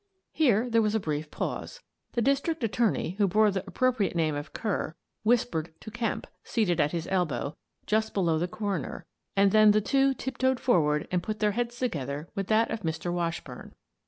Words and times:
Here 0.31 0.67
there 0.67 0.81
was 0.81 0.95
a 0.95 0.99
brief 0.99 1.29
pause. 1.29 1.79
The 2.13 2.23
district 2.23 2.63
attor 2.63 2.91
ney, 2.91 3.11
who 3.19 3.27
bore 3.27 3.51
the 3.51 3.63
appropriate 3.67 4.15
name 4.15 4.33
of 4.33 4.51
Kerr, 4.51 4.95
whis 5.23 5.45
pered 5.45 5.79
to 5.79 5.91
Kemp, 5.91 6.25
seated 6.43 6.79
at 6.81 6.91
his 6.91 7.07
elbow, 7.11 7.55
just 7.85 8.11
below 8.15 8.39
the 8.39 8.47
coroner, 8.47 9.05
and 9.35 9.51
then 9.51 9.69
the 9.69 9.79
two 9.79 10.15
tiptoed 10.15 10.59
forward 10.59 11.07
and 11.11 11.21
put 11.21 11.37
their 11.37 11.51
heads 11.51 11.77
together 11.77 12.27
with 12.33 12.47
that 12.47 12.71
of 12.71 12.79
Mr. 12.81 13.13
Washburn. 13.13 13.75